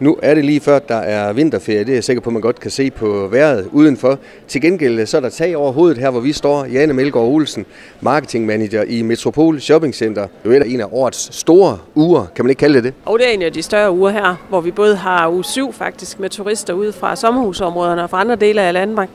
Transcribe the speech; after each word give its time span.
Nu 0.00 0.16
er 0.22 0.34
det 0.34 0.44
lige 0.44 0.60
før, 0.60 0.78
der 0.78 0.94
er 0.96 1.32
vinterferie. 1.32 1.78
Det 1.78 1.88
er 1.88 1.94
jeg 1.94 2.04
sikker 2.04 2.20
på, 2.20 2.30
at 2.30 2.32
man 2.32 2.42
godt 2.42 2.60
kan 2.60 2.70
se 2.70 2.90
på 2.90 3.28
vejret 3.30 3.68
udenfor. 3.72 4.18
Til 4.48 4.60
gengæld 4.60 5.06
så 5.06 5.16
er 5.16 5.20
der 5.20 5.28
tag 5.28 5.56
over 5.56 5.72
hovedet 5.72 5.98
her, 5.98 6.10
hvor 6.10 6.20
vi 6.20 6.32
står. 6.32 6.64
Jane 6.64 6.92
Melgaard 6.92 7.26
Olsen, 7.28 7.66
marketingmanager 8.00 8.82
i 8.82 9.02
Metropol 9.02 9.60
Shopping 9.60 9.94
Center. 9.94 10.26
Det 10.44 10.56
er 10.56 10.64
en 10.64 10.80
af 10.80 10.86
årets 10.92 11.36
store 11.36 11.78
uger, 11.94 12.26
kan 12.34 12.44
man 12.44 12.50
ikke 12.50 12.60
kalde 12.60 12.74
det 12.74 12.84
det? 12.84 12.94
Og 13.04 13.18
det 13.18 13.28
er 13.28 13.32
en 13.32 13.42
af 13.42 13.52
de 13.52 13.62
større 13.62 13.92
uger 13.92 14.10
her, 14.10 14.46
hvor 14.48 14.60
vi 14.60 14.70
både 14.70 14.96
har 14.96 15.28
uge 15.28 15.44
7 15.44 15.72
faktisk 15.72 16.20
med 16.20 16.30
turister 16.30 16.74
ude 16.74 16.92
fra 16.92 17.16
sommerhusområderne 17.16 18.02
og 18.02 18.10
fra 18.10 18.20
andre 18.20 18.36
dele 18.36 18.62
af 18.62 18.72
Danmark. 18.72 19.08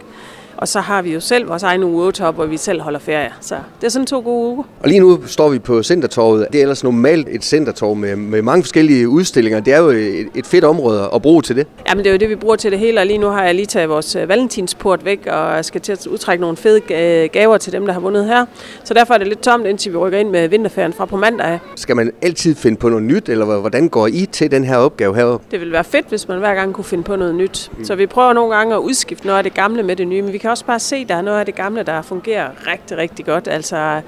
Og 0.58 0.68
så 0.68 0.80
har 0.80 1.02
vi 1.02 1.14
jo 1.14 1.20
selv 1.20 1.50
vores 1.50 1.64
egen 1.64 1.84
uge 1.84 2.06
8 2.06 2.24
hvor 2.32 2.46
vi 2.46 2.58
selv 2.58 2.82
holder 2.82 3.00
ferie. 3.00 3.30
Så 3.42 3.56
det 3.82 3.88
er 3.88 3.92
sådan 3.92 4.06
to 4.06 4.20
gode 4.20 4.54
uger. 4.54 4.64
Og 4.80 4.90
lige 4.90 5.00
nu 5.00 5.20
står 5.26 5.50
vi 5.50 5.60
på 5.60 5.84
Centertorvet. 5.84 6.48
Det 6.52 6.58
er 6.58 6.62
ellers 6.62 6.84
normalt 6.84 7.28
et 7.32 7.44
centertorv 7.44 7.96
med, 7.96 8.16
med 8.16 8.42
mange 8.42 8.64
forskellige 8.64 9.10
udstillinger. 9.10 9.60
Det 9.60 9.74
er 9.74 9.80
jo 9.80 9.90
et, 9.90 10.28
et 10.36 10.48
fedt 10.48 10.64
område 10.64 11.10
at 11.16 11.22
bruge 11.22 11.42
til 11.42 11.56
det. 11.56 11.68
Jamen 11.90 12.04
det 12.04 12.10
er 12.10 12.14
jo 12.14 12.18
det, 12.20 12.30
vi 12.30 12.36
bruger 12.36 12.56
til 12.56 12.72
det 12.72 12.80
hele. 12.80 13.00
Og 13.00 13.06
lige 13.06 13.18
nu 13.18 13.28
har 13.28 13.44
jeg 13.44 13.56
lige 13.56 13.66
taget 13.66 13.90
vores 13.90 14.16
øh, 14.16 14.30
valentinsport 14.30 15.06
væk 15.06 15.28
og 15.28 15.66
skal 15.66 15.82
til 15.82 15.92
at 15.92 16.08
udtrække 16.08 16.42
nogle 16.42 16.58
fede 16.58 16.80
gaver 17.28 17.58
til 17.58 17.74
dem, 17.74 17.86
der 17.86 17.94
har 17.94 18.00
vundet 18.00 18.26
her. 18.26 18.46
Så 18.84 18.94
derfor 18.94 19.14
er 19.14 19.18
det 19.18 19.28
lidt 19.28 19.42
tomt, 19.42 19.66
indtil 19.66 19.92
vi 19.92 19.98
rykker 19.98 20.20
ind 20.20 20.30
med 20.30 20.48
vinterferien 20.48 20.94
fra 20.94 21.06
på 21.06 21.18
mandag. 21.18 21.60
Skal 21.76 21.96
man 21.96 22.12
altid 22.22 22.56
finde 22.56 22.78
på 22.78 22.90
noget 22.90 23.04
nyt, 23.04 23.30
eller 23.30 23.46
hvordan 23.60 23.90
går 23.90 24.08
I 24.08 24.28
til 24.32 24.52
den 24.52 24.64
her 24.64 24.78
opgave 24.78 25.16
heroppe? 25.16 25.46
Det 25.52 25.60
vil 25.60 25.72
være 25.72 25.84
fedt, 25.84 26.10
hvis 26.10 26.28
man 26.28 26.40
hver 26.40 26.56
gang 26.56 26.74
kunne 26.74 26.86
finde 26.86 27.04
på 27.04 27.16
noget 27.16 27.36
nyt. 27.36 27.72
Mm. 27.78 27.86
Så 27.86 27.96
vi 27.96 28.06
prøver 28.06 28.34
nogle 28.34 28.56
gange 28.56 28.76
at 28.76 28.80
udskifte 28.80 29.26
noget 29.26 29.38
af 29.38 29.44
det 29.44 29.54
gamle 29.54 29.84
med 29.84 29.96
det 29.96 30.08
nye, 30.08 30.22
men 30.22 30.34
vi 30.34 30.38
kan 30.42 30.50
også 30.50 30.66
bare 30.66 30.80
se, 30.80 30.96
at 30.96 31.10
der 31.10 31.16
er 31.16 31.22
noget 31.22 31.40
af 31.40 31.46
det 31.46 31.56
gamle, 31.56 31.84
der 31.84 32.02
fungerer 32.02 32.50
rigtig, 32.68 32.98
rigtig 32.98 33.26
godt. 33.26 33.48
Altså, 33.48 34.02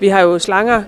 vi 0.00 0.08
har 0.08 0.20
jo 0.20 0.38
slanger 0.38 0.82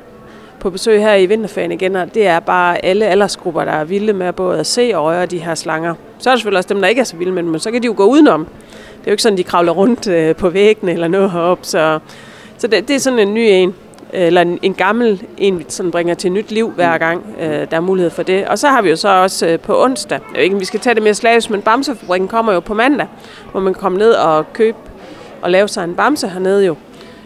på 0.60 0.70
besøg 0.70 1.00
her 1.00 1.14
i 1.14 1.26
vinterferien 1.26 1.72
igen, 1.72 1.96
og 1.96 2.14
det 2.14 2.26
er 2.26 2.40
bare 2.40 2.84
alle 2.84 3.06
aldersgrupper, 3.06 3.64
der 3.64 3.72
er 3.72 3.84
vilde 3.84 4.12
med 4.12 4.32
både 4.32 4.60
at 4.60 4.66
se 4.66 4.92
og 4.94 5.04
røre 5.04 5.26
de 5.26 5.38
her 5.38 5.54
slanger. 5.54 5.94
Så 6.18 6.30
er 6.30 6.34
der 6.34 6.38
selvfølgelig 6.38 6.58
også 6.58 6.68
dem, 6.68 6.80
der 6.80 6.88
ikke 6.88 7.00
er 7.00 7.04
så 7.04 7.16
vilde 7.16 7.32
med 7.32 7.42
dem, 7.42 7.50
men 7.50 7.60
så 7.60 7.70
kan 7.70 7.82
de 7.82 7.86
jo 7.86 7.94
gå 7.96 8.04
udenom. 8.04 8.44
Det 8.44 9.06
er 9.06 9.10
jo 9.10 9.10
ikke 9.10 9.22
sådan, 9.22 9.38
de 9.38 9.44
kravler 9.44 9.72
rundt 9.72 10.08
øh, 10.08 10.36
på 10.36 10.48
væggene 10.50 10.92
eller 10.92 11.08
noget 11.08 11.30
heroppe, 11.30 11.66
så, 11.66 11.98
så 12.58 12.66
det, 12.66 12.88
det 12.88 12.96
er 12.96 13.00
sådan 13.00 13.18
en 13.18 13.34
ny 13.34 13.40
en 13.40 13.74
eller 14.12 14.42
en, 14.42 14.58
en 14.62 14.74
gammel 14.74 15.22
en, 15.38 15.64
sådan 15.68 15.90
bringer 15.90 16.14
til 16.14 16.32
nyt 16.32 16.50
liv 16.50 16.70
hver 16.70 16.98
gang, 16.98 17.26
øh, 17.40 17.48
der 17.48 17.76
er 17.76 17.80
mulighed 17.80 18.10
for 18.10 18.22
det. 18.22 18.46
Og 18.46 18.58
så 18.58 18.68
har 18.68 18.82
vi 18.82 18.90
jo 18.90 18.96
så 18.96 19.08
også 19.08 19.46
øh, 19.46 19.58
på 19.58 19.84
onsdag, 19.84 20.18
jeg 20.30 20.36
ved 20.36 20.44
ikke, 20.44 20.58
vi 20.58 20.64
skal 20.64 20.80
tage 20.80 20.94
det 20.94 21.02
mere 21.02 21.14
slavisk, 21.14 21.50
men 21.50 21.62
Bamsefabrikken 21.62 22.28
kommer 22.28 22.52
jo 22.52 22.60
på 22.60 22.74
mandag, 22.74 23.06
hvor 23.50 23.60
man 23.60 23.74
kan 23.74 23.80
komme 23.80 23.98
ned 23.98 24.12
og 24.12 24.52
købe 24.52 24.78
og 25.42 25.50
lave 25.50 25.68
sig 25.68 25.84
en 25.84 25.94
bamse 25.94 26.28
hernede 26.28 26.66
jo. 26.66 26.76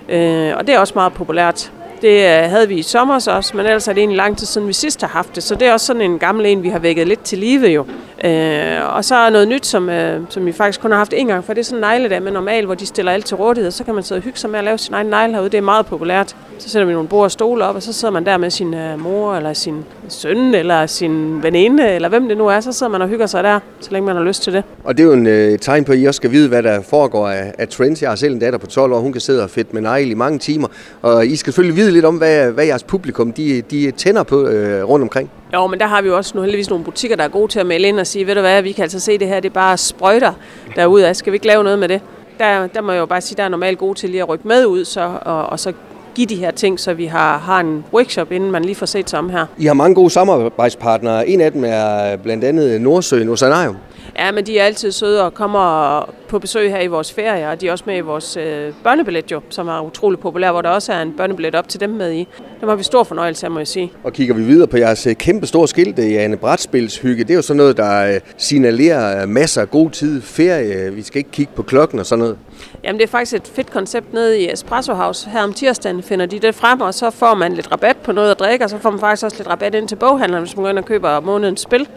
Øh, 0.09 0.53
og 0.57 0.67
det 0.67 0.75
er 0.75 0.79
også 0.79 0.92
meget 0.97 1.12
populært. 1.12 1.73
Det 2.03 2.25
øh, 2.25 2.51
havde 2.51 2.69
vi 2.69 2.75
i 2.75 2.83
sommer 2.83 3.14
også, 3.14 3.51
men 3.55 3.67
ellers 3.67 3.89
er 3.89 3.92
det 3.92 4.01
egentlig 4.01 4.17
lang 4.17 4.39
tid 4.39 4.47
siden, 4.47 4.69
vi 4.69 4.73
sidst 4.73 5.01
har 5.01 5.09
haft 5.09 5.34
det. 5.34 5.42
Så 5.42 5.55
det 5.55 5.69
er 5.69 5.73
også 5.73 5.87
sådan 5.87 6.03
en 6.03 6.19
gammel 6.19 6.47
en, 6.47 6.62
vi 6.62 6.69
har 6.69 6.79
vækket 6.79 7.07
lidt 7.07 7.23
til 7.23 7.39
live 7.39 7.67
jo. 7.67 7.87
Øh, 8.25 8.97
og 8.97 9.05
så 9.05 9.14
er 9.14 9.31
noget 9.31 9.48
nyt, 9.48 9.67
som, 9.67 9.89
øh, 9.89 10.20
som 10.28 10.47
vi 10.47 10.53
faktisk 10.53 10.81
kun 10.81 10.91
har 10.91 10.98
haft 10.98 11.12
en 11.17 11.27
gang, 11.27 11.45
for 11.45 11.53
det 11.53 11.61
er 11.61 11.64
sådan 11.64 11.84
en 11.84 11.91
negledag 11.91 12.23
med 12.23 12.33
normalt, 12.33 12.67
hvor 12.67 12.75
de 12.75 12.86
stiller 12.86 13.12
alt 13.12 13.27
til 13.27 13.36
rådighed, 13.36 13.70
så 13.70 13.84
kan 13.84 13.95
man 13.95 14.03
sidde 14.03 14.19
og 14.19 14.23
hygge 14.23 14.39
sig 14.39 14.50
med 14.50 14.58
at 14.58 14.64
lave 14.64 14.78
sin 14.78 14.95
egen 14.95 15.06
negle 15.06 15.34
herude. 15.34 15.50
Det 15.50 15.58
er 15.58 15.62
meget 15.62 15.86
populært. 15.86 16.36
Så 16.58 16.69
sætter 16.69 16.86
vi 16.86 16.92
nogle 16.92 17.08
bord 17.08 17.25
og 17.25 17.31
stole 17.31 17.64
op, 17.64 17.75
og 17.75 17.83
så 17.83 17.92
sidder 17.92 18.12
man 18.12 18.27
der 18.27 18.36
med 18.36 18.50
sin 18.50 18.75
øh, 18.75 19.00
mor, 19.00 19.34
eller 19.34 19.53
sin 19.53 19.84
søn, 20.09 20.55
eller 20.55 20.87
sin 20.87 21.43
veninde, 21.43 21.89
eller 21.89 22.09
hvem 22.09 22.29
det 22.29 22.37
nu 22.37 22.47
er. 22.47 22.61
Så 22.61 22.73
sidder 22.73 22.93
man 22.93 23.03
og 23.03 23.09
hygger 23.09 23.27
sig 23.27 23.45
der, 23.45 23.61
så 23.81 23.89
længe 23.91 24.07
man 24.07 24.17
har 24.17 24.23
lyst 24.23 24.43
til 24.43 24.53
det. 24.53 24.65
Og 24.85 24.97
det 24.97 25.03
er 25.03 25.07
jo 25.07 25.13
en 25.13 25.27
øh, 25.27 25.59
tegn 25.59 25.85
på, 25.85 25.93
at 25.93 25.98
I 25.98 26.05
også 26.05 26.17
skal 26.17 26.31
vide, 26.31 26.48
hvad 26.48 26.63
der 26.63 26.83
foregår 26.83 27.29
af, 27.29 27.53
af 27.59 27.69
trends. 27.69 28.03
Jeg 28.03 28.11
har 28.11 28.17
selv 28.17 28.35
en 28.35 28.39
datter 28.39 28.59
på 28.59 28.67
12 28.67 28.93
år, 28.93 28.98
hun 28.98 29.13
kan 29.13 29.21
sidde 29.21 29.43
og 29.43 29.51
fedt 29.51 29.75
med 29.75 29.83
negle 29.83 30.11
i 30.11 30.15
mange 30.15 30.39
timer. 30.39 30.69
Og 31.03 31.27
I 31.27 31.37
skal 31.37 31.53
selvfølgelig 31.53 31.77
vide 31.77 31.93
lidt 31.93 32.05
om, 32.05 32.17
hvad, 32.17 32.53
hvad 32.53 32.65
jeres 32.65 32.83
publikum 32.83 33.33
de, 33.33 33.63
de 33.71 33.91
tænder 33.91 34.23
på 34.23 34.47
øh, 34.47 34.85
rundt 34.89 35.03
omkring. 35.03 35.31
Jo, 35.55 35.67
men 35.67 35.81
der 35.81 35.87
har 35.87 36.03
vi 36.03 36.09
jo 36.09 36.17
også 36.17 36.33
nu 36.35 36.43
heldigvis 36.43 36.70
nogle 36.70 36.85
butikker, 36.85 37.17
der 37.17 37.25
er 37.25 37.29
gode 37.29 37.53
til 37.53 37.61
at 37.61 37.67
melde 37.67 37.89
ind 37.89 38.01
og 38.01 38.07
sige, 38.07 38.27
ved 38.27 38.35
du 38.35 38.41
hvad, 38.41 38.63
vi 38.63 38.73
kan 38.73 38.83
altså 38.83 39.01
se 39.01 39.19
det 39.19 39.29
her, 39.29 39.41
det 39.41 39.48
er 39.48 39.55
bare 39.55 39.77
sprøjter 39.77 40.33
derude 40.77 41.09
af. 41.09 41.17
Skal 41.17 41.33
vi 41.33 41.37
ikke 41.37 41.47
lave 41.47 41.65
noget 41.65 41.79
med 41.79 41.89
det? 41.89 42.01
Der, 42.39 42.67
der 42.67 42.81
må 42.81 42.93
jeg 42.93 43.01
jo 43.01 43.07
bare 43.07 43.20
sige, 43.20 43.37
der 43.37 43.43
er 43.43 43.48
normalt 43.48 43.79
gode 43.79 43.98
til 43.98 44.11
lige 44.11 44.23
at 44.23 44.29
rykke 44.29 44.48
med 44.48 44.67
ud, 44.67 44.85
så, 44.85 45.11
og, 45.23 45.47
og 45.47 45.61
så 45.61 45.73
give 46.17 46.27
de 46.27 46.37
her 46.37 46.51
ting, 46.51 46.81
så 46.81 46.95
vi 46.95 47.07
har, 47.07 47.39
har 47.39 47.61
en 47.61 47.85
workshop, 47.93 48.33
inden 48.33 48.51
man 48.51 48.65
lige 48.65 48.75
får 48.75 48.87
set 48.87 49.15
om 49.15 49.31
her. 49.31 49.47
I 49.59 49.67
har 49.67 49.75
mange 49.75 49.95
gode 49.95 50.11
samarbejdspartnere. 50.11 51.29
En 51.29 51.41
af 51.41 51.53
dem 51.53 51.65
er 51.67 52.17
blandt 52.17 52.45
andet 52.45 52.81
Nordsøen 52.81 53.29
Oceanarium. 53.29 53.77
Ja, 54.19 54.33
men 54.33 54.47
de 54.47 54.59
er 54.59 54.65
altid 54.65 54.93
søde 54.93 55.25
og 55.25 55.35
kommer 55.35 56.01
på 56.27 56.39
besøg 56.39 56.70
her 56.70 56.81
i 56.81 56.87
vores 56.87 57.13
ferie, 57.13 57.48
og 57.48 57.61
de 57.61 57.69
er 57.69 57.73
også 57.73 57.85
med 57.87 57.97
i 57.97 58.01
vores 58.01 58.37
øh, 58.37 58.73
børnebillet 58.85 59.33
jo, 59.33 59.41
som 59.51 59.69
er 59.69 59.81
utrolig 59.81 60.19
populær, 60.20 60.53
hvor 60.53 60.63
der 60.63 60.69
også 60.69 60.92
er 60.92 61.03
en 61.03 61.13
børnebillet 61.17 61.55
op 61.55 61.69
til 61.69 61.81
dem 61.81 61.91
med 61.91 62.13
i. 62.13 62.29
Dem 62.61 62.69
har 62.69 62.77
vi 62.77 62.83
stor 62.83 63.05
fornøjelse 63.05 63.47
af, 63.47 63.51
må 63.51 63.59
jeg 63.59 63.69
sige. 63.69 63.92
Og 64.05 64.13
kigger 64.13 64.35
vi 64.35 64.42
videre 64.42 64.67
på 64.67 64.77
jeres 64.77 65.07
øh, 65.07 65.15
kæmpe 65.15 65.47
store 65.47 65.69
skilte, 65.69 66.03
Jane 66.03 66.36
Brætspilshygge, 66.36 67.25
det 67.25 67.31
er 67.31 67.35
jo 67.35 67.42
sådan 67.42 67.57
noget, 67.57 67.77
der 67.77 68.15
øh, 68.15 68.20
signalerer 68.36 69.27
masser 69.27 69.61
af 69.61 69.70
god 69.70 69.91
tid, 69.91 70.23
ferie, 70.23 70.92
vi 70.92 71.03
skal 71.03 71.19
ikke 71.19 71.31
kigge 71.31 71.53
på 71.57 71.63
klokken 71.63 71.98
og 71.98 72.07
sådan 72.07 72.19
noget. 72.20 72.39
Jamen 72.85 72.98
det 72.98 73.05
er 73.07 73.11
faktisk 73.11 73.35
et 73.35 73.51
fedt 73.55 73.70
koncept 73.70 74.13
nede 74.13 74.41
i 74.41 74.53
Espresso 74.53 74.95
House. 74.95 75.31
Her 75.31 75.42
om 75.42 75.53
tirsdagen 75.53 76.03
finder 76.03 76.27
de 76.27 76.39
det 76.39 76.55
frem, 76.55 76.81
og 76.81 76.95
så 76.95 77.11
får 77.11 77.35
man 77.35 77.53
lidt 77.53 77.73
rabat 77.73 77.97
på 77.97 78.13
noget 78.13 78.31
at 78.31 78.39
drikke, 78.39 78.65
og 78.65 78.70
så 78.70 78.79
får 78.79 78.91
man 78.91 79.01
faktisk 79.01 79.25
også 79.25 79.36
lidt 79.36 79.48
rabat 79.48 79.75
ind 79.75 79.89
til 79.89 79.97
boghandleren, 79.97 80.45
hvis 80.45 80.57
man 80.57 80.63
går 80.63 80.70
ind 80.70 80.79
og 80.79 80.85
køber 80.85 81.20
månedens 81.20 81.61
spil. 81.61 81.89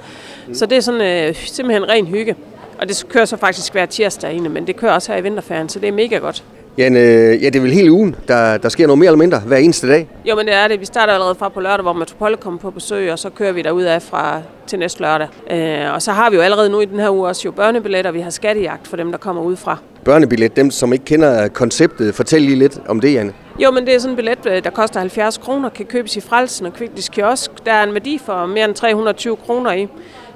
Mm. 0.47 0.53
Så 0.53 0.65
det 0.65 0.77
er 0.77 0.81
sådan 0.81 1.27
øh, 1.27 1.35
simpelthen 1.35 1.89
ren 1.89 2.05
hygge. 2.05 2.35
Og 2.81 2.89
det 2.89 3.05
kører 3.09 3.25
så 3.25 3.37
faktisk 3.37 3.73
hver 3.73 3.85
tirsdag 3.85 4.33
inde, 4.33 4.49
men 4.49 4.67
det 4.67 4.75
kører 4.75 4.91
også 4.91 5.11
her 5.11 5.19
i 5.19 5.23
vinterferien, 5.23 5.69
så 5.69 5.79
det 5.79 5.87
er 5.87 5.93
mega 5.93 6.17
godt. 6.17 6.43
Ja, 6.77 6.89
øh, 6.89 7.43
ja, 7.43 7.49
det 7.49 7.55
er 7.55 7.61
vel 7.61 7.71
hele 7.71 7.91
ugen, 7.91 8.15
der, 8.27 8.57
der 8.57 8.69
sker 8.69 8.87
noget 8.87 8.99
mere 8.99 9.07
eller 9.07 9.17
mindre 9.17 9.39
hver 9.39 9.57
eneste 9.57 9.87
dag? 9.87 10.07
Jo, 10.25 10.35
men 10.35 10.45
det 10.45 10.55
er 10.55 10.67
det. 10.67 10.79
Vi 10.79 10.85
starter 10.85 11.13
allerede 11.13 11.35
fra 11.35 11.49
på 11.49 11.59
lørdag, 11.59 11.81
hvor 11.81 11.93
Metropole 11.93 12.37
kommer 12.37 12.59
på 12.59 12.71
besøg, 12.71 13.11
og 13.11 13.19
så 13.19 13.29
kører 13.29 13.51
vi 13.51 13.61
derud 13.61 13.83
af 13.83 14.01
fra 14.01 14.41
til 14.67 14.79
næste 14.79 15.01
lørdag. 15.01 15.27
Øh, 15.51 15.93
og 15.93 16.01
så 16.01 16.11
har 16.11 16.29
vi 16.29 16.35
jo 16.35 16.41
allerede 16.41 16.69
nu 16.69 16.79
i 16.79 16.85
den 16.85 16.99
her 16.99 17.09
uge 17.09 17.27
også 17.27 17.41
jo 17.45 17.51
børnebilletter, 17.51 18.11
vi 18.11 18.19
har 18.19 18.29
skattejagt 18.29 18.87
for 18.87 18.97
dem, 18.97 19.11
der 19.11 19.17
kommer 19.17 19.41
ud 19.41 19.55
fra. 19.55 19.77
Børnebillet, 20.05 20.55
dem 20.55 20.71
som 20.71 20.93
ikke 20.93 21.05
kender 21.05 21.47
konceptet, 21.47 22.15
fortæl 22.15 22.41
lige 22.41 22.55
lidt 22.55 22.79
om 22.87 22.99
det, 22.99 23.13
Janne. 23.13 23.33
Jo, 23.59 23.71
men 23.71 23.85
det 23.85 23.95
er 23.95 23.99
sådan 23.99 24.11
en 24.11 24.15
billet, 24.15 24.45
øh, 24.45 24.63
der 24.63 24.69
koster 24.69 24.99
70 24.99 25.37
kroner, 25.37 25.69
kan 25.69 25.85
købes 25.85 26.17
i 26.17 26.21
Frelsen 26.21 26.65
og 26.65 26.73
Kviklis 26.73 27.09
Kiosk. 27.09 27.51
Der 27.65 27.71
er 27.71 27.83
en 27.83 27.93
værdi 27.93 28.21
for 28.25 28.45
mere 28.45 28.65
end 28.65 28.75
320 28.75 29.35
kroner 29.35 29.71
i. 29.71 29.87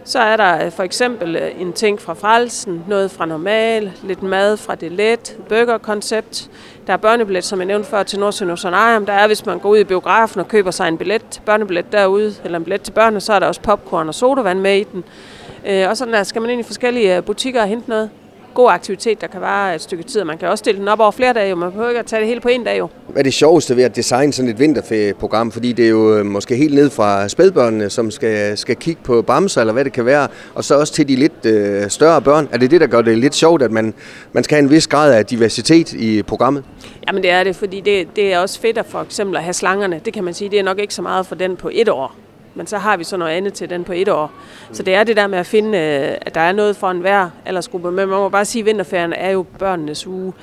Så 0.06 0.20
er 0.20 0.38
der 0.38 0.66
øh, 0.66 0.72
for 0.72 0.84
eksempel 0.84 1.36
øh, 1.36 1.62
en 1.62 1.74
ting 1.74 2.02
fra 2.02 2.14
frelsen, 2.14 2.84
noget 2.88 3.12
fra 3.12 3.26
normal, 3.26 3.92
lidt 4.04 4.24
mad 4.24 4.58
fra 4.58 4.76
det 4.76 4.92
let, 4.92 5.38
burgerkoncept. 5.50 6.50
Der 6.88 6.94
er 6.94 6.98
børnebillet, 6.98 7.44
som 7.44 7.60
jeg 7.60 7.66
nævnte 7.66 7.90
før, 7.90 8.04
til 8.04 8.20
Nordsjøen 8.20 8.52
og 8.52 9.08
Der 9.08 9.14
er, 9.14 9.28
hvis 9.28 9.46
man 9.46 9.60
går 9.60 9.70
ud 9.70 9.78
i 9.78 9.84
biografen 9.84 10.40
og 10.40 10.48
køber 10.48 10.72
sig 10.72 10.88
en 10.88 10.98
billet, 10.98 11.42
børnebillet 11.46 11.92
derude, 11.92 12.34
eller 12.44 12.58
en 12.58 12.64
billet 12.64 12.82
til 12.82 12.92
børnene, 12.92 13.22
så 13.22 13.34
er 13.34 13.40
der 13.40 13.48
også 13.48 13.62
popcorn 13.62 14.08
og 14.08 14.16
sodavand 14.16 14.60
med 14.60 14.78
i 14.78 14.84
den. 14.84 15.04
Øh, 15.68 15.90
og 15.90 15.98
sådan 15.98 16.14
der 16.14 16.24
skal 16.24 16.42
man 16.42 16.52
ind 16.52 16.60
i 16.60 16.64
forskellige 16.64 17.22
butikker 17.22 17.62
og 17.62 17.68
hente 17.68 17.90
noget 17.90 18.10
god 18.54 18.72
aktivitet, 18.72 19.22
der 19.22 19.28
kan 19.28 19.42
vare 19.42 19.76
et 19.76 19.82
stykke 19.82 20.04
tid. 20.04 20.24
Man 20.24 20.38
kan 20.38 20.48
også 20.48 20.62
stille 20.62 20.80
den 20.80 20.88
op 20.88 21.00
over 21.00 21.12
flere 21.12 21.34
dage, 21.34 21.50
jo. 21.50 21.56
man 21.56 21.72
behøver 21.72 21.90
ikke 21.90 22.00
at 22.00 22.06
tage 22.06 22.20
det 22.20 22.28
hele 22.28 22.42
på 22.42 22.48
en 22.48 22.64
dag. 22.64 22.80
Jo. 22.80 22.90
Hvad 23.08 23.20
er 23.20 23.24
det 23.24 23.34
sjoveste 23.34 23.76
ved 23.76 23.84
at 23.84 23.96
designe 23.96 24.34
sådan 24.34 24.52
et 24.52 24.60
vinterferieprogram? 24.60 25.52
Fordi 25.52 25.74
det 25.74 25.86
er 25.86 25.90
jo 25.90 26.18
øh, 26.18 26.26
måske 26.26 26.56
helt 26.56 26.76
ned 26.76 26.90
fra 26.90 27.28
spædbørnene, 27.28 27.90
som 27.90 28.12
skal, 28.12 28.58
skal 28.58 28.76
kigge 28.76 29.02
på 29.04 29.22
bamser, 29.22 29.62
eller 29.62 29.74
hvad 29.74 29.86
det 29.86 29.94
kan 29.94 30.06
være, 30.06 30.28
og 30.56 30.64
så 30.64 30.80
også 30.80 30.94
til 30.94 31.08
de 31.08 31.16
lidt 31.16 31.46
øh, 31.46 31.90
større 31.90 32.22
børn. 32.22 32.50
Er 32.52 32.58
det 32.58 32.72
det, 32.72 32.82
der 32.82 32.88
gør 32.88 33.02
det 33.02 33.18
lidt 33.18 33.36
sjovt, 33.36 33.62
at 33.62 33.72
man, 33.72 33.94
man 34.34 34.44
skal 34.44 34.56
have 34.56 34.64
en 34.64 34.70
vis 34.70 34.88
grad 34.88 35.14
af 35.14 35.26
diversitet 35.26 35.94
i 35.94 36.24
programmet? 36.24 36.64
Jamen 37.08 37.24
det 37.24 37.32
er 37.32 37.44
det, 37.44 37.56
fordi 37.56 37.80
det, 37.82 38.08
det 38.16 38.34
er 38.34 38.40
også 38.40 38.60
fedt 38.60 38.78
at 38.78 38.86
for 38.86 39.02
eksempel 39.02 39.38
at 39.38 39.44
have 39.44 39.54
slangerne. 39.54 40.02
Det 40.06 40.14
kan 40.14 40.24
man 40.24 40.34
sige, 40.34 40.50
det 40.50 40.60
er 40.60 40.64
nok 40.64 40.80
ikke 40.80 40.94
så 40.94 41.02
meget 41.02 41.26
for 41.26 41.36
den 41.36 41.56
på 41.56 41.70
et 41.74 41.90
år 41.90 42.16
men 42.56 42.68
så 42.68 42.78
har 42.78 42.98
vi 42.98 43.04
så 43.04 43.18
noget 43.18 43.32
andet 43.32 43.54
til 43.54 43.70
den 43.70 43.84
på 43.84 43.94
et 43.94 44.10
år. 44.10 44.32
Så 44.72 44.84
det 44.84 44.96
er 44.96 45.04
det 45.04 45.18
der 45.18 45.28
med 45.28 45.40
at 45.40 45.46
finde, 45.46 45.78
øh, 45.78 46.18
at 46.22 46.36
der 46.36 46.42
er 46.42 46.52
noget 46.52 46.76
for 46.76 46.92
enhver 46.92 47.30
aldersgruppe. 47.46 47.88
Men 47.92 47.96
man 47.96 48.20
må 48.20 48.30
bare 48.30 48.46
sige, 48.46 48.62
at 48.62 48.66
vinterferien 48.66 49.14
er 49.14 49.30
jo 49.30 49.46
børnenes 49.60 50.08
uge. 50.08 50.34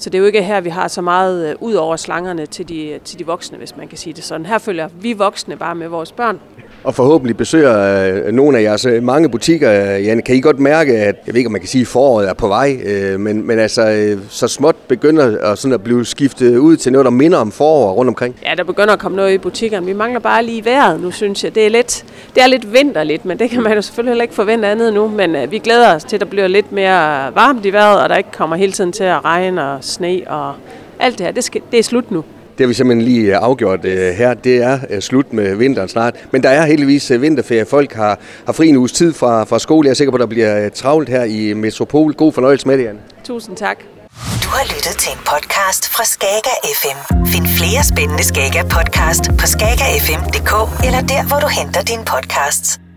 Så 0.00 0.10
det 0.10 0.18
er 0.18 0.20
jo 0.20 0.26
ikke 0.26 0.42
her, 0.42 0.60
vi 0.60 0.70
har 0.70 0.88
så 0.88 1.02
meget 1.02 1.50
øh, 1.50 1.54
ud 1.60 1.74
over 1.74 1.96
slangerne 1.96 2.46
til 2.46 2.68
de, 2.68 2.98
til 3.04 3.18
de 3.18 3.26
voksne, 3.26 3.58
hvis 3.58 3.76
man 3.76 3.88
kan 3.88 3.98
sige 3.98 4.12
det 4.12 4.24
sådan. 4.24 4.46
Her 4.46 4.58
følger 4.58 4.88
vi 5.00 5.12
voksne 5.12 5.56
bare 5.56 5.74
med 5.74 5.88
vores 5.88 6.12
børn 6.12 6.40
og 6.84 6.94
forhåbentlig 6.94 7.36
besøger 7.36 8.04
øh, 8.26 8.32
nogle 8.32 8.58
af 8.58 8.62
jeres 8.62 8.86
øh, 8.86 9.02
mange 9.02 9.28
butikker. 9.28 9.70
Jan, 9.96 10.22
kan 10.22 10.36
I 10.36 10.40
godt 10.40 10.58
mærke, 10.60 10.92
at 10.92 11.16
jeg 11.26 11.34
ved 11.34 11.38
ikke, 11.38 11.48
om 11.48 11.52
man 11.52 11.60
kan 11.60 11.68
sige, 11.68 11.82
at 11.82 11.88
foråret 11.88 12.28
er 12.28 12.34
på 12.34 12.48
vej, 12.48 12.80
øh, 12.84 13.20
men, 13.20 13.46
men 13.46 13.58
altså 13.58 14.16
så 14.28 14.48
småt 14.48 14.76
begynder 14.88 15.38
at, 15.52 15.58
sådan 15.58 15.72
at 15.74 15.82
blive 15.82 16.06
skiftet 16.06 16.58
ud 16.58 16.76
til 16.76 16.92
noget, 16.92 17.04
der 17.04 17.10
minder 17.10 17.38
om 17.38 17.52
forår 17.52 17.92
rundt 17.92 18.08
omkring? 18.08 18.36
Ja, 18.44 18.54
der 18.54 18.64
begynder 18.64 18.92
at 18.92 18.98
komme 18.98 19.16
noget 19.16 19.32
i 19.32 19.38
butikkerne. 19.38 19.86
Vi 19.86 19.92
mangler 19.92 20.20
bare 20.20 20.44
lige 20.44 20.64
vejret 20.64 21.00
nu, 21.00 21.10
synes 21.10 21.44
jeg. 21.44 21.54
Det 21.54 21.66
er 21.66 21.70
lidt, 21.70 22.04
det 22.34 22.42
er 22.42 22.46
lidt 22.46 22.72
vinterligt, 22.72 23.24
men 23.24 23.38
det 23.38 23.50
kan 23.50 23.62
man 23.62 23.72
jo 23.72 23.82
selvfølgelig 23.82 24.10
heller 24.10 24.22
ikke 24.22 24.34
forvente 24.34 24.68
andet 24.68 24.94
nu. 24.94 25.08
Men 25.08 25.36
vi 25.50 25.58
glæder 25.58 25.94
os 25.94 26.04
til, 26.04 26.16
at 26.16 26.20
der 26.20 26.26
bliver 26.26 26.48
lidt 26.48 26.72
mere 26.72 27.34
varmt 27.34 27.66
i 27.66 27.72
vejret, 27.72 28.02
og 28.02 28.08
der 28.08 28.16
ikke 28.16 28.32
kommer 28.32 28.56
hele 28.56 28.72
tiden 28.72 28.92
til 28.92 29.04
at 29.04 29.24
regne 29.24 29.64
og 29.64 29.84
sne 29.90 30.22
og 30.26 30.54
alt 31.00 31.18
det 31.18 31.26
her. 31.26 31.32
Det, 31.32 31.44
skal, 31.44 31.60
det 31.70 31.78
er 31.78 31.82
slut 31.82 32.10
nu. 32.10 32.24
Det 32.58 32.64
har 32.64 32.68
vi 32.68 32.74
simpelthen 32.74 33.04
lige 33.04 33.36
øh, 33.36 33.42
afgjort 33.42 33.84
uh, 33.84 33.90
her. 33.92 34.34
Det 34.34 34.56
er 34.56 34.78
uh, 34.94 34.98
slut 35.00 35.32
med 35.32 35.54
vinteren 35.54 35.88
snart. 35.88 36.14
Men 36.30 36.42
der 36.42 36.48
er 36.48 36.66
heldigvis 36.66 37.10
uh, 37.10 37.22
vinterferie. 37.22 37.64
Folk 37.64 37.92
har, 37.92 38.18
har 38.46 38.52
fri 38.52 38.68
en 38.68 38.76
uges 38.76 38.92
tid 38.92 39.12
fra, 39.12 39.44
fra 39.44 39.58
skole. 39.58 39.86
Jeg 39.86 39.90
er 39.90 39.94
sikker 39.94 40.10
på, 40.10 40.16
at 40.16 40.20
der 40.20 40.26
bliver 40.26 40.68
travlt 40.68 41.08
her 41.08 41.24
i 41.24 41.52
Metropol. 41.52 42.14
God 42.14 42.32
fornøjelse 42.32 42.68
med 42.68 42.78
det, 42.78 42.84
Jan. 42.84 42.98
Tusind 43.24 43.56
tak. 43.56 43.78
Du 44.44 44.48
har 44.56 44.64
lyttet 44.74 44.94
til 44.98 45.12
en 45.12 45.22
podcast 45.32 45.88
fra 45.94 46.04
Skager 46.04 46.56
FM. 46.80 46.98
Find 47.26 47.46
flere 47.46 47.82
spændende 47.92 48.24
Skager 48.24 48.64
podcast 48.76 49.24
på 49.40 49.46
skagerfm.dk 49.46 50.52
eller 50.86 51.00
der, 51.12 51.28
hvor 51.28 51.38
du 51.44 51.48
henter 51.58 51.82
dine 51.82 52.04
podcasts. 52.04 52.89